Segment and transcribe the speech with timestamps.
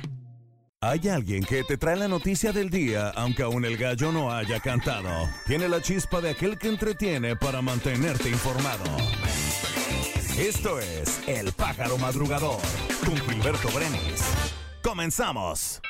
[0.83, 4.61] Hay alguien que te trae la noticia del día, aunque aún el gallo no haya
[4.61, 5.09] cantado.
[5.47, 8.85] Tiene la chispa de aquel que entretiene para mantenerte informado.
[10.39, 12.61] Esto es El Pájaro Madrugador,
[13.03, 14.23] con Gilberto Brenis.
[14.83, 15.81] ¡Comenzamos!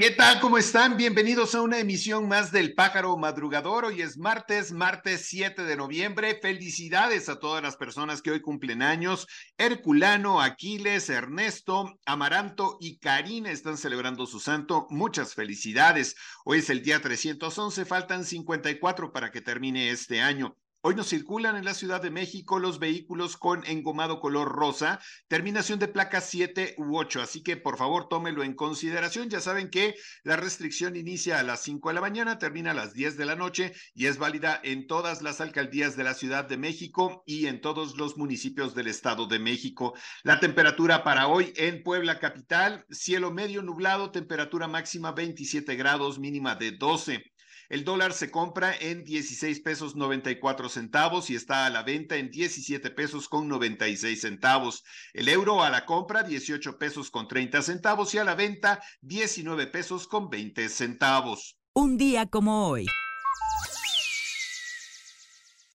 [0.00, 0.38] ¿Qué tal?
[0.38, 0.96] ¿Cómo están?
[0.96, 3.84] Bienvenidos a una emisión más del Pájaro Madrugador.
[3.84, 6.38] Hoy es martes, martes 7 de noviembre.
[6.40, 9.26] Felicidades a todas las personas que hoy cumplen años.
[9.56, 14.86] Herculano, Aquiles, Ernesto, Amaranto y Karina están celebrando su santo.
[14.88, 16.14] Muchas felicidades.
[16.44, 20.56] Hoy es el día 311, faltan 54 para que termine este año.
[20.88, 25.78] Hoy no circulan en la Ciudad de México los vehículos con engomado color rosa, terminación
[25.78, 29.28] de placas 7 u 8, así que por favor tómelo en consideración.
[29.28, 32.94] Ya saben que la restricción inicia a las 5 de la mañana, termina a las
[32.94, 36.56] 10 de la noche y es válida en todas las alcaldías de la Ciudad de
[36.56, 39.92] México y en todos los municipios del Estado de México.
[40.22, 46.54] La temperatura para hoy en Puebla capital, cielo medio nublado, temperatura máxima 27 grados, mínima
[46.54, 47.30] de 12.
[47.68, 52.30] El dólar se compra en 16 pesos 94 centavos y está a la venta en
[52.30, 54.84] 17 pesos con 96 centavos.
[55.12, 59.66] El euro a la compra 18 pesos con 30 centavos y a la venta 19
[59.66, 61.58] pesos con 20 centavos.
[61.74, 62.86] Un día como hoy.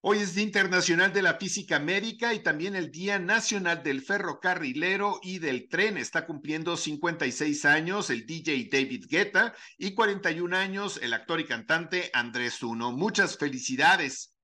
[0.05, 5.21] Hoy es Día Internacional de la Física Médica y también el Día Nacional del Ferrocarrilero
[5.23, 5.97] y del Tren.
[5.97, 12.11] Está cumpliendo 56 años el DJ David Guetta y 41 años el actor y cantante
[12.11, 12.91] Andrés Uno.
[12.91, 14.35] Muchas felicidades.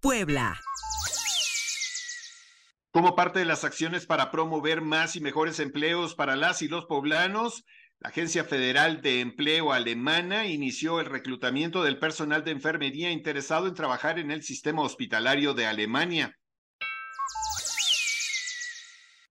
[0.00, 0.60] Puebla.
[2.90, 6.86] Como parte de las acciones para promover más y mejores empleos para las y los
[6.86, 7.64] poblanos,
[8.00, 13.74] la Agencia Federal de Empleo alemana inició el reclutamiento del personal de enfermería interesado en
[13.74, 16.37] trabajar en el sistema hospitalario de Alemania.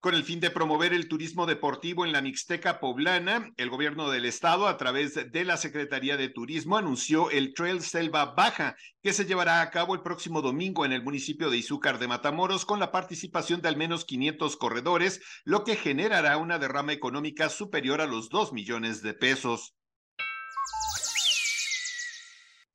[0.07, 4.23] Con el fin de promover el turismo deportivo en la Mixteca poblana, el gobierno del
[4.23, 9.25] estado, a través de la Secretaría de Turismo, anunció el Trail Selva Baja, que se
[9.25, 12.89] llevará a cabo el próximo domingo en el municipio de Izúcar de Matamoros, con la
[12.89, 18.29] participación de al menos 500 corredores, lo que generará una derrama económica superior a los
[18.29, 19.75] 2 millones de pesos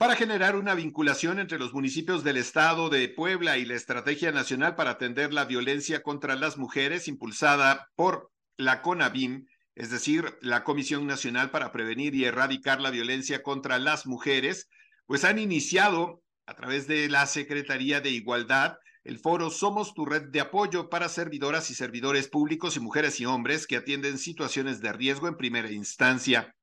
[0.02, 4.74] para generar una vinculación entre los municipios del estado de Puebla y la Estrategia Nacional
[4.74, 9.46] para atender la violencia contra las mujeres impulsada por la CONAVIM,
[9.76, 14.68] es decir, la Comisión Nacional para Prevenir y Erradicar la Violencia contra las Mujeres,
[15.06, 20.30] pues han iniciado a través de la Secretaría de Igualdad el foro Somos tu red
[20.30, 24.92] de apoyo para servidoras y servidores públicos y mujeres y hombres que atienden situaciones de
[24.92, 26.56] riesgo en primera instancia.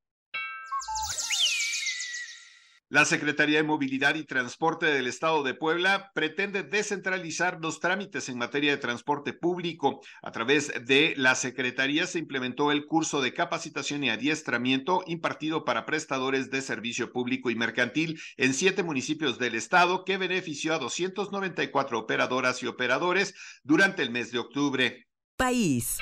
[2.91, 8.39] La Secretaría de Movilidad y Transporte del Estado de Puebla pretende descentralizar los trámites en
[8.39, 10.01] materia de transporte público.
[10.23, 15.85] A través de la Secretaría se implementó el curso de capacitación y adiestramiento impartido para
[15.85, 21.99] prestadores de servicio público y mercantil en siete municipios del Estado que benefició a 294
[21.99, 25.07] operadoras y operadores durante el mes de octubre.
[25.37, 25.99] País.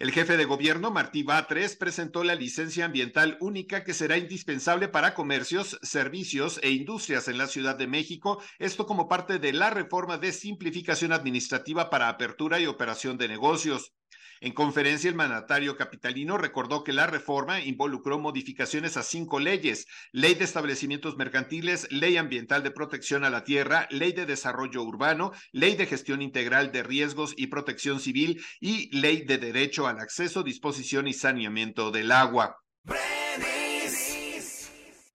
[0.00, 5.12] El jefe de gobierno, Martí Batres, presentó la licencia ambiental única que será indispensable para
[5.12, 10.16] comercios, servicios e industrias en la Ciudad de México, esto como parte de la reforma
[10.16, 13.92] de simplificación administrativa para apertura y operación de negocios.
[14.42, 20.34] En conferencia, el mandatario capitalino recordó que la reforma involucró modificaciones a cinco leyes, ley
[20.34, 25.76] de establecimientos mercantiles, ley ambiental de protección a la tierra, ley de desarrollo urbano, ley
[25.76, 31.06] de gestión integral de riesgos y protección civil y ley de derecho al acceso, disposición
[31.06, 32.56] y saneamiento del agua.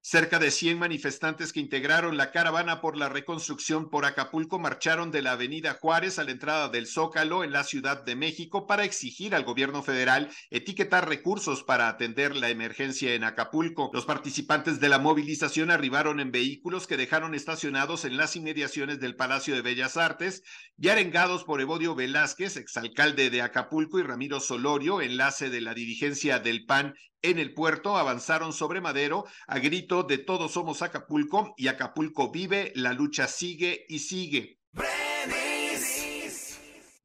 [0.08, 5.24] Cerca de 100 manifestantes que integraron la caravana por la reconstrucción por Acapulco marcharon de
[5.24, 9.34] la Avenida Juárez a la entrada del Zócalo en la Ciudad de México para exigir
[9.34, 13.90] al gobierno federal etiquetar recursos para atender la emergencia en Acapulco.
[13.96, 19.16] Los participantes de la movilización arribaron en vehículos que dejaron estacionados en las inmediaciones del
[19.16, 20.44] Palacio de Bellas Artes
[20.78, 26.38] y arengados por Evodio Velázquez, exalcalde de Acapulco, y Ramiro Solorio, enlace de la dirigencia
[26.38, 26.94] del PAN
[27.26, 32.72] en el puerto avanzaron sobre Madero a grito de Todos somos Acapulco y Acapulco vive,
[32.76, 34.60] la lucha sigue y sigue.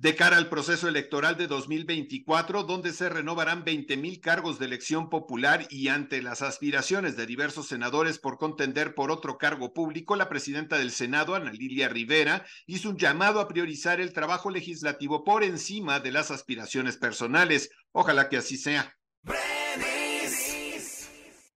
[0.01, 5.11] De cara al proceso electoral de 2024, donde se renovarán 20 mil cargos de elección
[5.11, 10.31] popular y ante las aspiraciones de diversos senadores por contender por otro cargo público, la
[10.31, 15.45] presidenta del Senado, Ana Lilia Rivera, hizo un llamado a priorizar el trabajo legislativo por
[15.45, 17.69] encima de las aspiraciones personales.
[17.93, 18.97] Ojalá que así sea.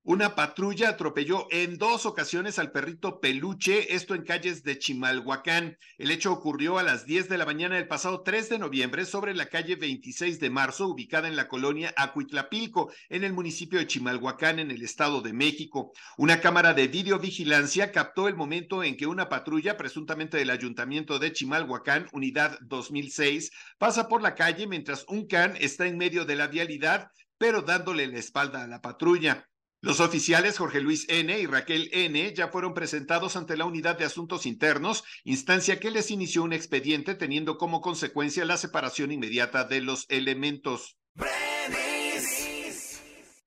[0.06, 5.78] Una patrulla atropelló en dos ocasiones al perrito Peluche, esto en calles de Chimalhuacán.
[5.96, 9.32] El hecho ocurrió a las 10 de la mañana del pasado 3 de noviembre sobre
[9.32, 14.58] la calle 26 de marzo, ubicada en la colonia Acuitlapilco, en el municipio de Chimalhuacán,
[14.58, 15.94] en el Estado de México.
[16.18, 21.32] Una cámara de videovigilancia captó el momento en que una patrulla, presuntamente del ayuntamiento de
[21.32, 26.48] Chimalhuacán, unidad 2006, pasa por la calle mientras un can está en medio de la
[26.48, 27.08] vialidad,
[27.38, 29.48] pero dándole la espalda a la patrulla.
[29.84, 31.38] Los oficiales Jorge Luis N.
[31.38, 32.32] y Raquel N.
[32.32, 37.14] ya fueron presentados ante la Unidad de Asuntos Internos, instancia que les inició un expediente
[37.14, 40.96] teniendo como consecuencia la separación inmediata de los elementos.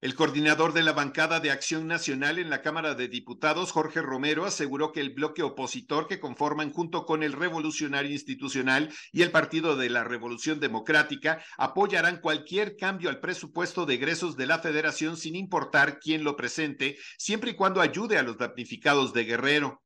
[0.07, 4.45] El coordinador de la bancada de Acción Nacional en la Cámara de Diputados, Jorge Romero,
[4.45, 9.75] aseguró que el bloque opositor que conforman junto con el Revolucionario Institucional y el Partido
[9.75, 15.35] de la Revolución Democrática apoyarán cualquier cambio al presupuesto de egresos de la Federación sin
[15.35, 19.83] importar quién lo presente, siempre y cuando ayude a los damnificados de Guerrero.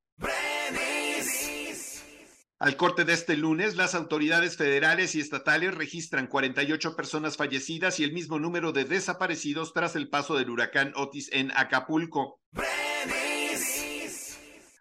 [2.61, 8.03] Al corte de este lunes, las autoridades federales y estatales registran 48 personas fallecidas y
[8.03, 12.39] el mismo número de desaparecidos tras el paso del huracán Otis en Acapulco.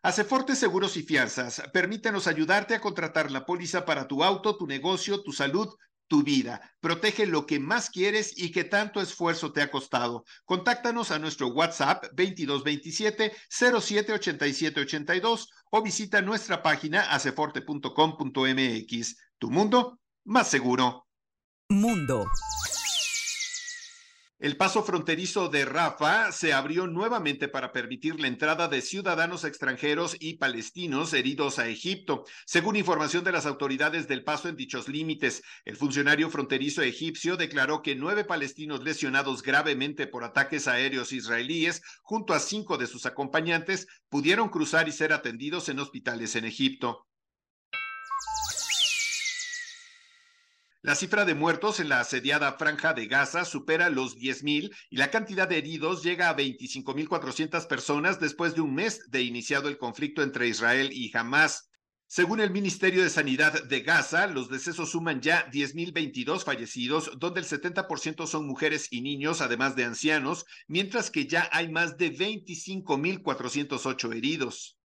[0.03, 5.23] Aceforte Seguros y Fianzas, permítanos ayudarte a contratar la póliza para tu auto, tu negocio,
[5.23, 5.75] tu salud,
[6.11, 6.61] tu vida.
[6.81, 10.25] Protege lo que más quieres y que tanto esfuerzo te ha costado.
[10.45, 19.17] Contáctanos a nuestro WhatsApp 2227 078782 o visita nuestra página aceforte.com.mx.
[19.39, 21.07] Tu mundo más seguro.
[21.69, 22.27] Mundo.
[24.41, 30.17] El paso fronterizo de Rafa se abrió nuevamente para permitir la entrada de ciudadanos extranjeros
[30.19, 32.25] y palestinos heridos a Egipto.
[32.47, 37.83] Según información de las autoridades del paso en dichos límites, el funcionario fronterizo egipcio declaró
[37.83, 43.89] que nueve palestinos lesionados gravemente por ataques aéreos israelíes, junto a cinco de sus acompañantes,
[44.09, 47.10] pudieron cruzar y ser atendidos en hospitales en Egipto.
[50.83, 55.11] La cifra de muertos en la asediada franja de Gaza supera los 10.000 y la
[55.11, 60.23] cantidad de heridos llega a 25.400 personas después de un mes de iniciado el conflicto
[60.23, 61.69] entre Israel y Hamas.
[62.07, 67.47] Según el Ministerio de Sanidad de Gaza, los decesos suman ya 10.022 fallecidos, donde el
[67.47, 74.17] 70% son mujeres y niños, además de ancianos, mientras que ya hay más de 25.408
[74.17, 74.80] heridos.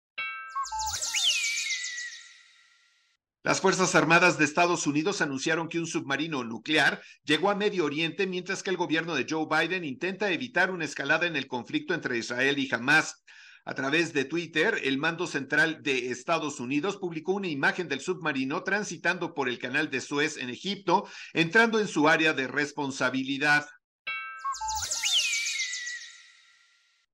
[3.44, 8.28] Las Fuerzas Armadas de Estados Unidos anunciaron que un submarino nuclear llegó a Medio Oriente
[8.28, 12.16] mientras que el gobierno de Joe Biden intenta evitar una escalada en el conflicto entre
[12.16, 13.24] Israel y Hamas.
[13.64, 18.62] A través de Twitter, el mando central de Estados Unidos publicó una imagen del submarino
[18.62, 23.66] transitando por el canal de Suez en Egipto, entrando en su área de responsabilidad.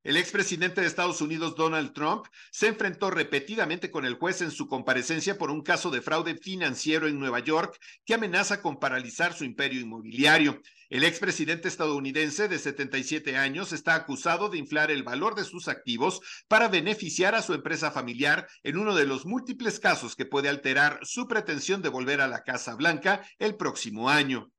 [0.09, 4.67] El expresidente de Estados Unidos, Donald Trump, se enfrentó repetidamente con el juez en su
[4.67, 9.45] comparecencia por un caso de fraude financiero en Nueva York que amenaza con paralizar su
[9.45, 10.63] imperio inmobiliario.
[10.89, 16.23] El expresidente estadounidense de 77 años está acusado de inflar el valor de sus activos
[16.49, 21.01] para beneficiar a su empresa familiar en uno de los múltiples casos que puede alterar
[21.03, 24.51] su pretensión de volver a la Casa Blanca el próximo año.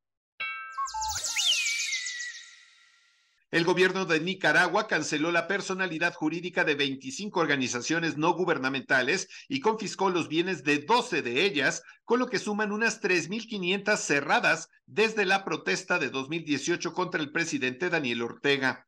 [3.51, 10.11] El gobierno de Nicaragua canceló la personalidad jurídica de 25 organizaciones no gubernamentales y confiscó
[10.11, 15.43] los bienes de 12 de ellas, con lo que suman unas 3.500 cerradas desde la
[15.45, 18.87] protesta de 2018 contra el presidente Daniel Ortega.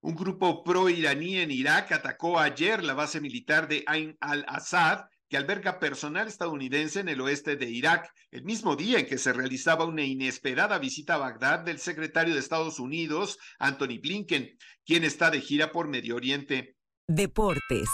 [0.00, 5.78] Un grupo pro-iraní en Irak atacó ayer la base militar de Ain al-Assad que alberga
[5.78, 10.02] personal estadounidense en el oeste de Irak, el mismo día en que se realizaba una
[10.02, 15.70] inesperada visita a Bagdad del secretario de Estados Unidos, Anthony Blinken, quien está de gira
[15.70, 16.76] por Medio Oriente.
[17.06, 17.88] Deportes.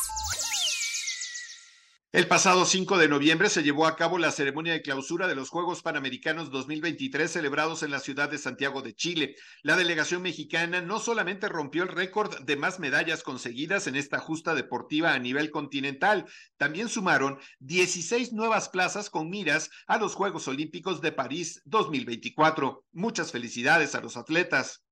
[2.15, 5.49] El pasado 5 de noviembre se llevó a cabo la ceremonia de clausura de los
[5.49, 9.35] Juegos Panamericanos 2023 celebrados en la ciudad de Santiago de Chile.
[9.65, 14.55] La delegación mexicana no solamente rompió el récord de más medallas conseguidas en esta justa
[14.55, 21.01] deportiva a nivel continental, también sumaron 16 nuevas plazas con miras a los Juegos Olímpicos
[21.01, 22.85] de París 2024.
[22.93, 24.85] Muchas felicidades a los atletas.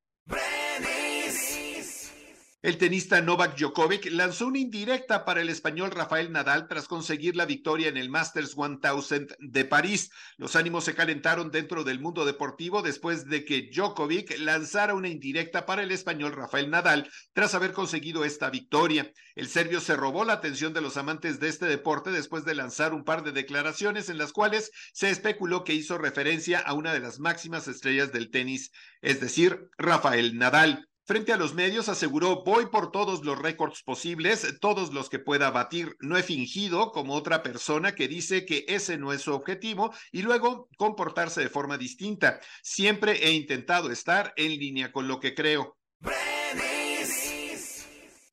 [2.62, 7.44] El tenista Novak Djokovic lanzó una indirecta para el español Rafael Nadal tras conseguir la
[7.44, 10.12] victoria en el Masters 1000 de París.
[10.36, 15.66] Los ánimos se calentaron dentro del mundo deportivo después de que Djokovic lanzara una indirecta
[15.66, 19.10] para el español Rafael Nadal tras haber conseguido esta victoria.
[19.34, 22.94] El serbio se robó la atención de los amantes de este deporte después de lanzar
[22.94, 27.00] un par de declaraciones en las cuales se especuló que hizo referencia a una de
[27.00, 30.88] las máximas estrellas del tenis, es decir, Rafael Nadal.
[31.04, 35.50] Frente a los medios aseguró, voy por todos los récords posibles, todos los que pueda
[35.50, 35.96] batir.
[36.00, 40.22] No he fingido como otra persona que dice que ese no es su objetivo y
[40.22, 42.38] luego comportarse de forma distinta.
[42.62, 45.76] Siempre he intentado estar en línea con lo que creo.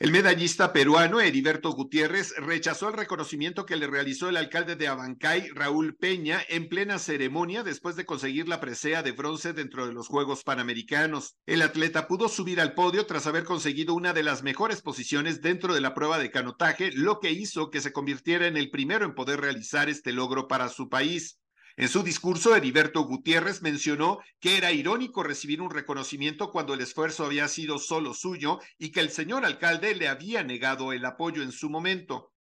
[0.02, 5.50] El medallista peruano Heriberto Gutiérrez rechazó el reconocimiento que le realizó el alcalde de Abancay,
[5.50, 10.08] Raúl Peña, en plena ceremonia después de conseguir la presea de bronce dentro de los
[10.08, 11.36] Juegos Panamericanos.
[11.46, 15.74] El atleta pudo subir al podio tras haber conseguido una de las mejores posiciones dentro
[15.74, 19.16] de la prueba de canotaje, lo que hizo que se convirtiera en el primero en
[19.16, 21.40] poder realizar este logro para su país.
[21.78, 27.26] En su discurso, Heriberto Gutiérrez mencionó que era irónico recibir un reconocimiento cuando el esfuerzo
[27.26, 31.52] había sido solo suyo y que el señor alcalde le había negado el apoyo en
[31.52, 32.34] su momento.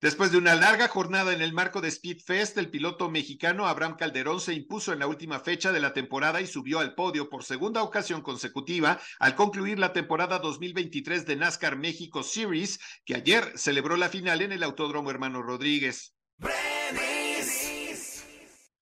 [0.00, 4.40] Después de una larga jornada en el marco de Speedfest, el piloto mexicano Abraham Calderón
[4.40, 7.82] se impuso en la última fecha de la temporada y subió al podio por segunda
[7.82, 14.08] ocasión consecutiva al concluir la temporada 2023 de NASCAR México Series, que ayer celebró la
[14.08, 16.14] final en el Autódromo Hermano Rodríguez.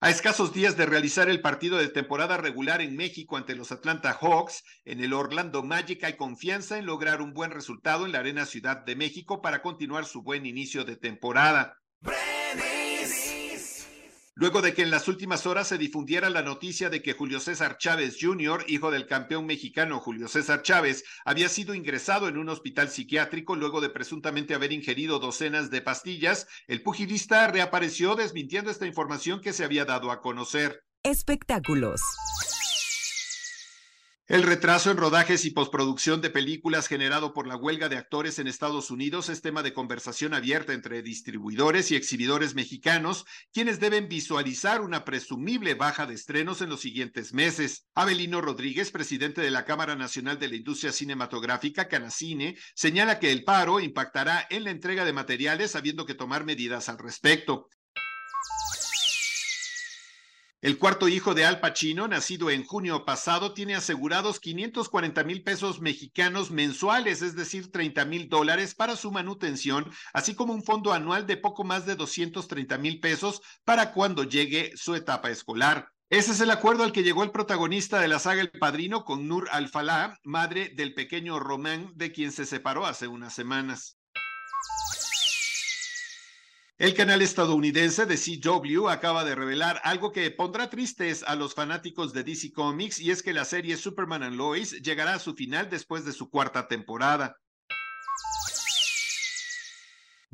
[0.07, 4.13] A escasos días de realizar el partido de temporada regular en México ante los Atlanta
[4.13, 8.47] Hawks, en el Orlando Magic hay confianza en lograr un buen resultado en la Arena
[8.47, 11.79] Ciudad de México para continuar su buen inicio de temporada.
[14.38, 17.78] Luego de que en las últimas horas se difundiera la noticia de que Julio César
[17.78, 22.90] Chávez Jr., hijo del campeón mexicano Julio César Chávez, había sido ingresado en un hospital
[22.90, 29.40] psiquiátrico luego de presuntamente haber ingerido docenas de pastillas, el pugilista reapareció desmintiendo esta información
[29.40, 30.85] que se había dado a conocer.
[31.02, 32.02] Espectáculos.
[34.28, 38.49] El retraso en rodajes y postproducción de películas generado por la huelga de actores en
[38.49, 44.80] Estados Unidos es tema de conversación abierta entre distribuidores y exhibidores mexicanos, quienes deben visualizar
[44.80, 47.87] una presumible baja de estrenos en los siguientes meses.
[47.95, 53.45] Abelino Rodríguez, presidente de la Cámara Nacional de la Industria Cinematográfica, Canacine, señala que el
[53.45, 57.68] paro impactará en la entrega de materiales habiendo que tomar medidas al respecto.
[60.66, 65.80] El cuarto hijo de Al Pacino, nacido en junio pasado, tiene asegurados 540 mil pesos
[65.80, 71.25] mexicanos mensuales, es decir, 30 mil dólares para su manutención, así como un fondo anual
[71.25, 75.92] de poco más de 230 mil pesos para cuando llegue su etapa escolar.
[76.11, 79.28] Ese es el acuerdo al que llegó el protagonista de la saga El Padrino con
[79.28, 83.96] Nur Al-Falá, madre del pequeño Román, de quien se separó hace unas semanas.
[86.78, 92.12] El canal estadounidense de CW acaba de revelar algo que pondrá tristes a los fanáticos
[92.12, 95.71] de DC Comics y es que la serie Superman and Lois llegará a su final
[95.71, 97.38] después de su cuarta temporada.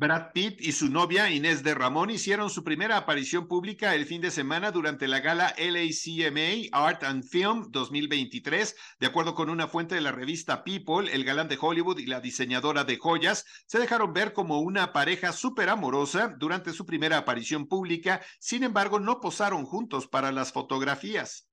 [0.03, 4.19] Brad Pitt y su novia Inés de Ramón hicieron su primera aparición pública el fin
[4.19, 8.75] de semana durante la gala LACMA Art and Film 2023.
[8.99, 12.19] De acuerdo con una fuente de la revista People, el galán de Hollywood y la
[12.19, 17.69] diseñadora de joyas se dejaron ver como una pareja súper amorosa durante su primera aparición
[17.69, 18.19] pública.
[18.39, 21.47] Sin embargo, no posaron juntos para las fotografías.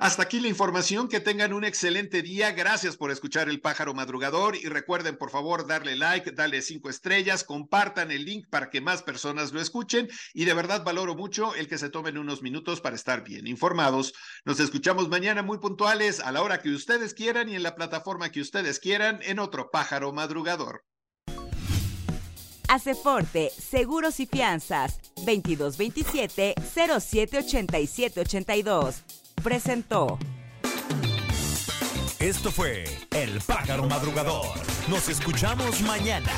[0.00, 2.52] Hasta aquí la información, que tengan un excelente día.
[2.52, 7.44] Gracias por escuchar el pájaro madrugador y recuerden por favor darle like, darle cinco estrellas,
[7.44, 11.68] compartan el link para que más personas lo escuchen y de verdad valoro mucho el
[11.68, 14.14] que se tomen unos minutos para estar bien informados.
[14.46, 18.32] Nos escuchamos mañana muy puntuales a la hora que ustedes quieran y en la plataforma
[18.32, 20.82] que ustedes quieran en otro pájaro madrugador.
[23.02, 29.04] Forte, Seguros y Fianzas, 2227 078782
[29.40, 30.18] presentó.
[32.18, 34.46] Esto fue El Pájaro Madrugador.
[34.88, 36.30] Nos escuchamos mañana.